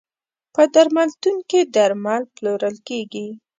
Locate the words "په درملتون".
0.53-1.37